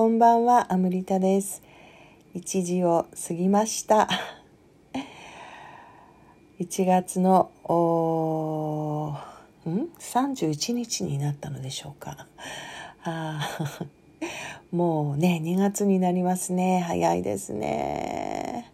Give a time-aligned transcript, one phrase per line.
[0.00, 1.62] こんばんは、アムリタです。
[2.34, 4.08] 1時を過ぎました。
[6.58, 9.14] 1月の、お
[9.68, 12.26] ん ?31 日になったのでしょうか。
[13.04, 13.46] あ
[14.72, 16.80] もうね、2月になりますね。
[16.80, 18.72] 早いですね。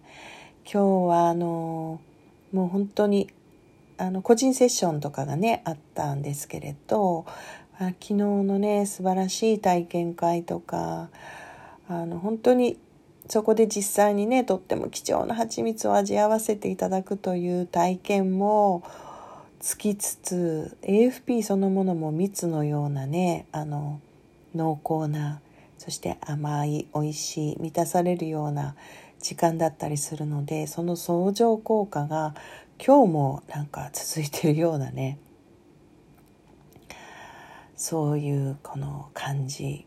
[0.72, 1.98] 今日は、あの、
[2.52, 3.28] もう本当に、
[3.98, 7.26] あの、個人セッションとかがね、あったんですけれど、
[7.78, 11.10] あ昨日のね素晴らしい体験会とか
[11.88, 12.78] あの本当に
[13.28, 18.82] そこで実際にねとっても貴重な蜂蜜を味わわせていただくという体験も
[19.60, 24.00] つきつつ AFP そのものも蜜のようなねあの
[24.54, 25.40] 濃厚な
[25.76, 28.74] そして甘い美味しい満たされるような
[29.20, 32.34] 時間だったりするのでその相乗効果が
[32.84, 35.18] 今日もなんか続いてるようなね
[37.76, 39.86] そういうこの感じ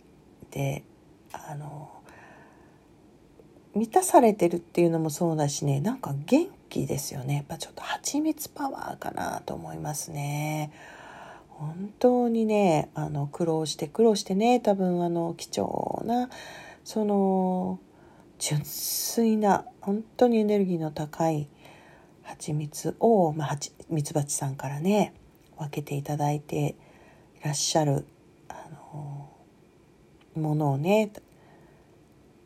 [0.51, 0.83] で
[1.31, 1.91] あの
[3.75, 10.71] 満たされてるっていうのもそうだしねなんか元気ですよねやっぱちょっと蜂蜜パワーかなと思いますね。
[11.49, 16.29] 本当にねあの苦労して苦労してね多分あの貴重な
[16.85, 17.79] その
[18.37, 21.49] 純粋な本当にエネルギーの高い
[22.23, 23.57] 蜂蜜を、まあ、
[23.89, 25.13] ミツバチさんからね
[25.57, 26.75] 分けていただいて
[27.41, 28.05] らっしゃる
[28.49, 28.53] あ
[28.93, 29.29] の
[30.35, 31.11] ものをね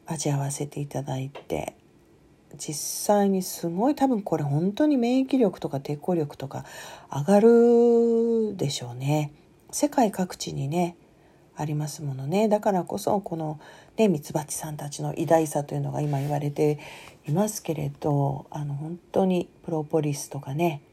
[0.06, 1.76] 味わわせていただいて
[2.58, 6.66] 実際にすごい多分これ本当に免疫力とか抵抗力とか
[7.12, 9.32] 上がるでしょうね。
[9.72, 10.96] 世界各地にね
[11.56, 12.48] ありますものね。
[12.48, 13.60] だからこそこの
[13.98, 16.80] ねミツバチさんたちの偉大さというのが今言われて
[17.28, 20.84] いますけれどあの本当にプロポリスとかね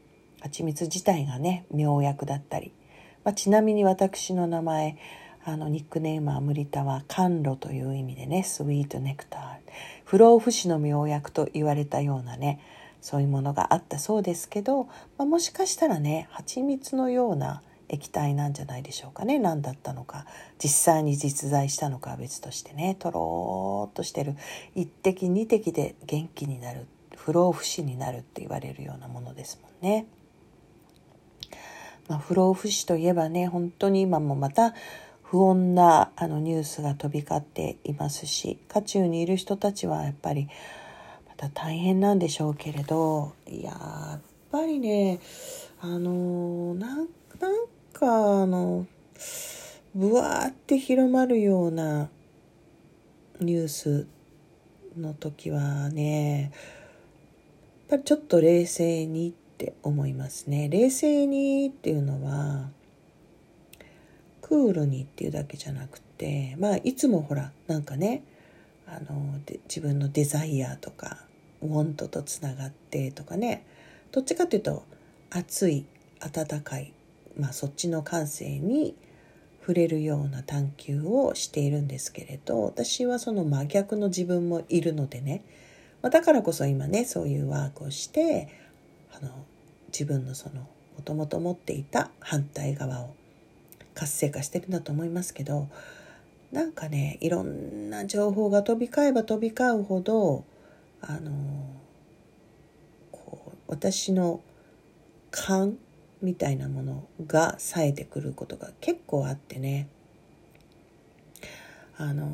[0.41, 2.71] 蜂蜜自体がね妙薬だったり
[3.23, 4.97] まあ、ちなみに私の名前
[5.43, 9.41] あのニックネームアムリタは甘露という意味でねスイートネクター。
[10.05, 12.59] 不老不死の妙薬と言われたようなね
[13.01, 14.83] そういうものがあったそうですけど、
[15.17, 19.39] まあ、もしかしたらね蜂蜜のような液体なんじゃないでしょうかね。
[19.39, 20.25] 何だったのか。
[20.63, 24.35] 実際に実在したのかは別としてねとろーっとしてる。
[24.75, 26.85] 一滴二滴で元気になる
[27.17, 30.05] 不老不死になるって言われるようなものですもんね。
[32.11, 34.73] まあ、不老不死といえばね本当に今もまた
[35.23, 40.49] 不穏なあのニュースが飛び交っていますし渦中にいる人たちはやっぱり
[41.29, 44.21] また大変なんでしょうけれどいややっ
[44.51, 45.21] ぱりね
[45.79, 47.07] あのなん
[47.93, 48.85] かあの
[49.95, 52.09] ぶわーって広まるような
[53.39, 54.05] ニュース
[54.97, 56.51] の時はねやっ
[57.87, 60.69] ぱりちょっと冷静にって思いますね。
[60.69, 62.69] 冷静にっていうのは
[64.41, 68.23] クールにっていうだけじゃなくてまあいつもほらなんかね
[68.87, 71.19] あので自分のデザイアとか
[71.61, 73.63] ウォントとつながってとかね
[74.11, 74.83] どっちかっていうと
[75.29, 75.85] 熱い
[76.19, 76.91] 温かい、
[77.39, 78.95] まあ、そっちの感性に
[79.61, 85.43] 触れるような探求をしているんですけれど私はその真逆の自分もいるのでね、
[86.01, 88.49] まあ、だからこそ今ねそういうワークをして
[89.13, 89.45] あの
[89.91, 90.67] 自分のそのも
[91.03, 93.15] ともと持っていた反対側を
[93.93, 95.67] 活性化してるんだと思いますけど
[96.51, 100.43] なんかねいろんな情報が飛び交えば飛び交うほど
[101.01, 101.31] あの
[103.11, 104.41] こう私の
[105.31, 105.77] 勘
[106.21, 109.87] みたいなものが冴えてくることが結構あってね。
[111.97, 112.27] あの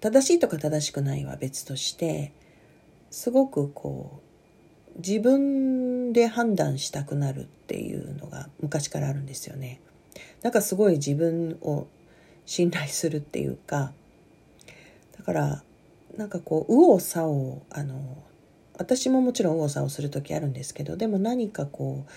[0.00, 2.32] 正しいとか正しくないは別として
[3.10, 4.27] すごくこう
[4.98, 9.80] 自分で判断したくなるっていうのが昔からあるんですよね。
[10.42, 11.86] なんかすごい自分を
[12.46, 13.92] 信頼するっていうか
[15.16, 15.62] だから
[16.16, 18.22] なんかこう右往左往あの
[18.78, 22.10] 私ももちろん右往左往する時あるんですけどでも何かこう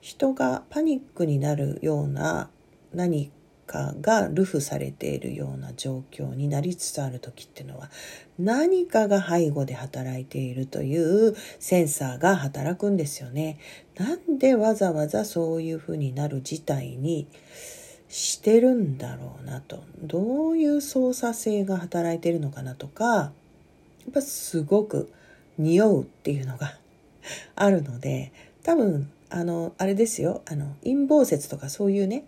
[0.00, 2.50] 人がパニックになるような
[2.92, 3.30] 何
[3.66, 7.90] かが流布されているような状況になりつつある時っていうのは
[8.38, 10.96] 何かが背後で働いているとい
[11.28, 13.58] うセンサーが働くんですよね。
[13.96, 17.26] なんでわざわざそういうふうになる事態に
[18.08, 23.30] してるんだろうなとどういう操作性が働いてるのかなとかや
[24.10, 25.10] っぱすごく
[25.56, 26.76] 匂うっていうのが
[27.56, 28.32] あるので
[28.62, 32.24] 多分あのあれですよあの陰謀説とかそういうね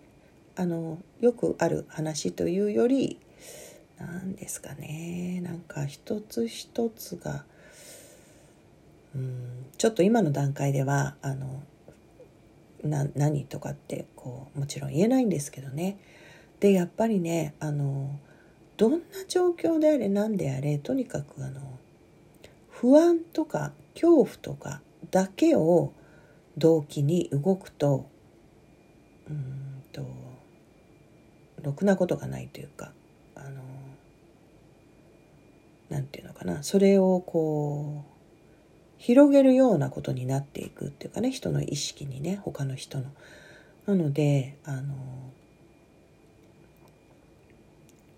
[0.55, 3.19] あのよくある話というより
[3.97, 5.41] 何ですかね。
[5.43, 7.45] なんか一つ一つが
[9.15, 11.63] うんちょっと今の段階ではあの
[12.83, 15.97] な何とかってこうもちろん言えないんですけどね。
[16.59, 18.19] でやっぱりねあの
[18.77, 21.61] どんな状況であれ何であれとにかくあの
[22.69, 24.81] 不安とか恐怖とか
[25.11, 25.93] だけを
[26.57, 28.05] 動機に動くと
[29.29, 30.05] うんと
[31.61, 32.91] ろくなことがないというか
[33.35, 33.61] あの
[35.89, 38.15] なんていうのかなそれをこう
[38.97, 43.05] 広げるようなことになっていくっていうかね人の意識にね他の人の。
[43.85, 44.95] なのであの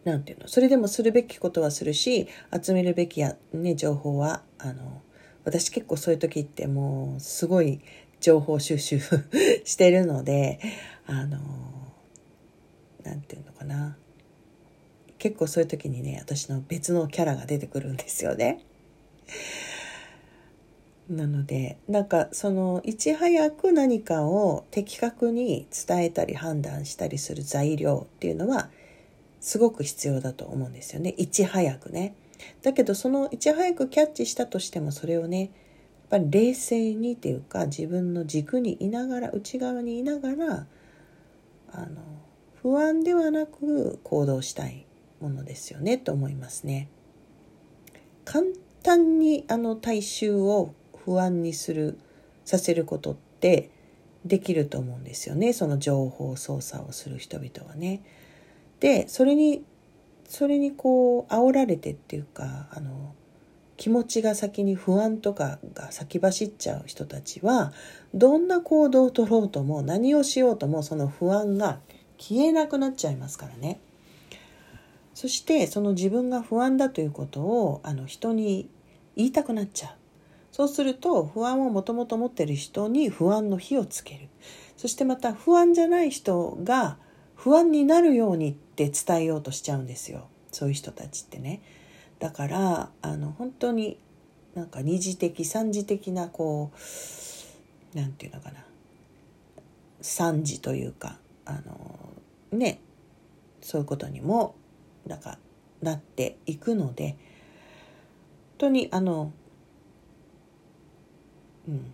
[0.05, 2.29] なんていうのそれでもするべきことはするし
[2.63, 5.01] 集めるべきや、ね、情報はあの
[5.43, 7.81] 私結構そういう時ってもうすごい
[8.21, 8.99] 情報収集
[9.65, 10.59] してるので
[11.05, 11.37] あの
[13.07, 13.95] なんていうのかな
[15.17, 18.59] 結構そういう時にね私の別のキャラが出てくるんですよね。
[21.09, 28.69] なのでなんかそのいち早く何かを的確に伝えたり判断したりする材料っていうのは
[29.39, 32.13] すごく必要だと思うんですよねいち早くね。
[32.61, 35.49] だけどそのいち早くキャッチしたとしてもそれをねやっ
[36.09, 40.67] ぱり冷静にっていうか自分の軸にいながら内側にいながら
[41.71, 42.16] あの
[42.61, 44.85] 不安ではなく行動したい
[45.21, 46.89] ものですよねと思いますね。
[48.25, 48.45] 簡
[48.83, 50.73] 単にあの大衆を
[51.05, 51.97] 不安にする
[52.45, 53.69] させることって
[54.25, 58.01] できると思うんですよねその情報操作をする人々はね。
[58.79, 59.63] でそれに
[60.27, 63.15] それにこう煽られてっていうかあの
[63.77, 67.71] 気持ちが先に不安とかが先走っちゃう人たちは
[68.13, 71.79] どんな行動を取ろうとも何をしようともその不安が
[72.17, 73.79] 消えなくなっちゃいますからね。
[75.13, 78.69] そしてその自分が不安だということをあの人に
[79.15, 79.91] 言いたくなっちゃう。
[80.51, 84.27] そうすると不安をもともと持ってる人に不安の火をつける。
[84.77, 86.97] そしてまた不安じゃない人が
[87.35, 90.27] 不安になるようにって伝えようとしちゃうんですよ。
[90.51, 91.61] そういう人たちってね。
[92.19, 93.97] だからあの本当に
[94.55, 96.71] なんか二次的三次的なこ
[97.93, 98.65] うなんていうのかな
[100.01, 101.17] 三次というか
[101.47, 102.13] あの
[102.51, 102.79] ね
[103.61, 104.55] そういうことにも
[105.05, 105.39] なんか
[105.81, 107.17] なっていくので本
[108.57, 109.31] 当にあの
[111.67, 111.93] うん、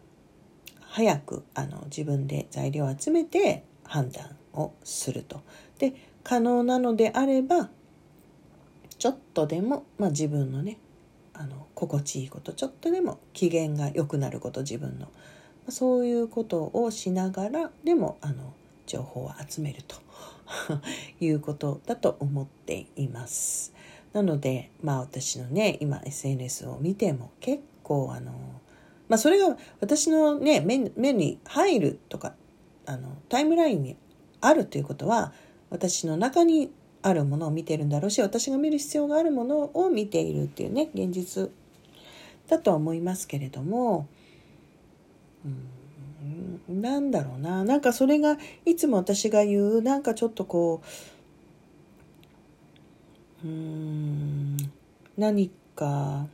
[0.81, 5.41] 早くあの自分で材料を集めて判断をすると。
[5.79, 7.69] で可能なのであれば
[8.97, 10.77] ちょっとでも、まあ、自分のね
[11.33, 15.07] あの心地いいことちょっとでも機嫌が良くなること自分の
[15.65, 18.53] まそういうことをしながらでもあの
[18.94, 19.95] 情報を集めると
[21.19, 23.74] いうことだと思っています。
[24.13, 28.31] なのでまあ私のね今 SNS を見ても結構あの
[29.10, 32.34] まあ、それが私のね目目に入るとか
[32.86, 33.98] あのタイムラインに
[34.42, 35.34] あるということは
[35.69, 41.50] 私の中にあるものを見てるんだろうし私が見る必要があるものを見ているっていうね現実
[42.48, 44.07] だとは思いますけれども、
[45.45, 45.68] うん、
[46.69, 47.63] なんだろうな。
[47.63, 50.81] なんかそれがいつも私が言うなんかちょっとこ
[53.44, 54.57] ううん
[55.18, 56.27] 何か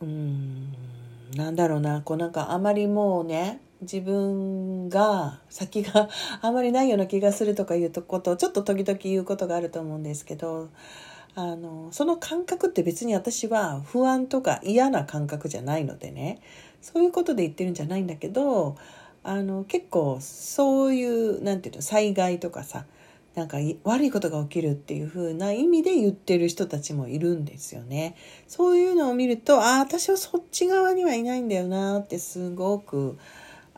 [0.00, 0.72] うん
[1.36, 2.02] なんだろうな。
[2.02, 6.08] こうなんかあまりもうね自分が先が
[6.42, 10.68] あまりないような気がするとかいうことをちょっと時々言うことがあると思うんですけど
[11.36, 16.40] あのその感覚って別に私は不安とか嫌な感覚じゃないのでね
[16.80, 18.76] そういうことで言ってるんじゃないんだけど
[19.24, 22.84] あの結構そういう何て言うの災害とかさ
[23.34, 28.14] なんか悪いことが起きるっていう風な意味で言ってる人たちもいるんですよね。
[28.46, 33.18] そういうのを見ると、ああ、私はそっち側にはいないんだよなってすごく、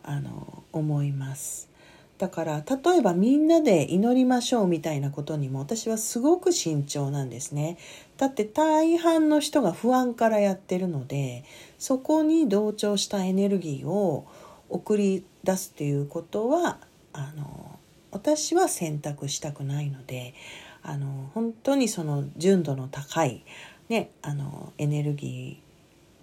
[0.03, 1.71] あの、思います。
[2.19, 7.77] だから例えばみんなで祈りましょうみたいなことにも私はすごく慎重なんですね。
[8.17, 11.45] だって大半の人が不安からやってるので
[11.79, 14.27] そこに同調したエネルギーを
[14.71, 16.79] 送り出すっていうことは
[17.13, 17.79] あの
[18.11, 20.35] 私は選択したくないので
[20.83, 23.43] あの本当にその純度の高い、
[23.91, 25.61] ね、あのエネルギ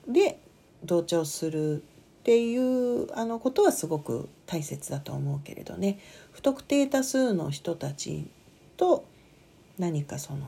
[0.08, 0.40] ーで
[0.84, 1.80] 同調するっ
[2.24, 5.98] ていうあのことはすごく大切だと思うけれどね
[6.32, 8.28] 不特定多数の人たち
[8.78, 9.04] と
[9.80, 10.46] 何かその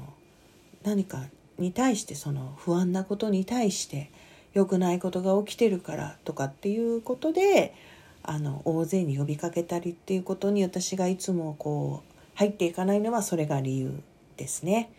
[0.83, 1.23] 何か
[1.57, 4.11] に対してその不安なことに対して
[4.53, 7.73] 良くないことが起きてるからとかっていうことで
[8.21, 13.91] あの大勢に呼びかけたりっていうことに私がいつもこう入っていかないのはそれが理由
[14.37, 14.91] ですね。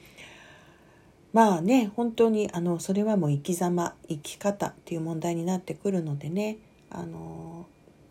[1.33, 6.59] まあね本当にあのそれはもう生き様生き方っていう問題になってくるのでね
[6.91, 7.67] あの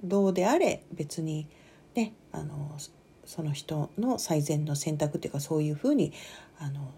[0.08, 1.48] どうであれ別に
[1.96, 2.78] ねあの
[3.26, 6.14] その人の最善の選択っていうかそういうふうに
[6.60, 6.92] あの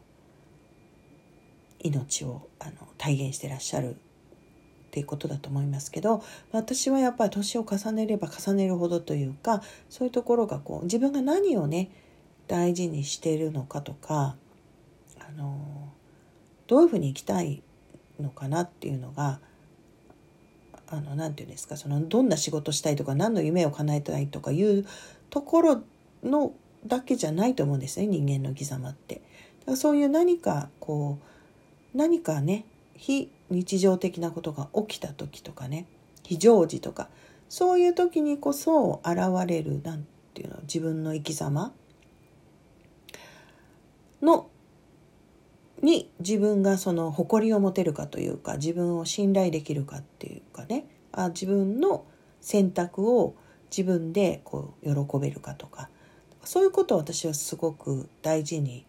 [1.80, 3.98] 命をあの体現してらっしゃるっ
[4.92, 11.92] ていうことだと思いますけど私はやっぱり年を重ねれば重ねるほどというかそういうところがこう自分が何をね
[12.48, 14.36] 大事にしているのかとか
[15.20, 15.94] あの
[16.68, 17.62] どういうふうに生きたい
[18.20, 19.40] のかなっていうのが
[20.90, 24.86] あの何て言うんですかそのどんな仕事したいとか何の夢を叶えたいとかいう
[25.30, 25.84] ところ
[26.24, 26.54] の
[26.86, 29.16] だけじゃないと思うんですね人間の生き様って。
[29.16, 31.20] だからそういう何かこ
[31.94, 32.66] う何かね
[32.96, 35.86] 非日常的なことが起きた時とかね
[36.24, 37.10] 非常時とか
[37.50, 39.18] そういう時にこそ現
[39.48, 41.74] れる何ていうの自分の生き様
[44.22, 44.50] の
[45.82, 52.06] に自分がその誇りを持てるかというか自分を信頼できるかっていうかねあ自分の
[52.42, 53.36] 選択を
[53.70, 55.90] 自分でこう喜べるかとか
[56.44, 58.86] そういうことを私はすごく大事に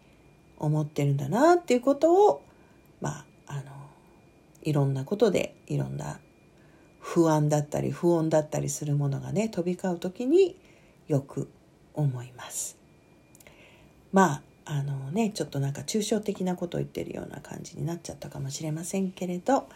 [0.57, 2.41] 思ってるんだなっていうことを
[3.01, 3.61] まああの
[4.61, 6.19] いろんなことでいろんな
[6.99, 10.57] 不安だったり不穏だったりするものがね飛び交う時に
[11.07, 11.49] よく
[11.93, 12.77] 思います。
[14.11, 14.41] まあ
[14.71, 19.67] あのねちょっとなんか抽象的なことを言ってるような感じになっちゃったかもしれませんけれど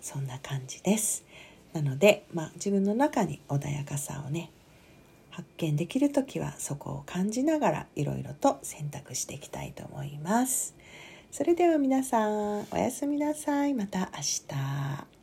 [0.00, 1.24] そんな感じです。
[1.72, 4.50] なので、まあ、自分の中に穏やかさをね
[5.30, 10.76] 発見できる時はそこを感じながらいろいろと選択していきたいと思います。
[11.32, 13.74] それでは皆さんおやすみなさい。
[13.74, 15.15] また明日。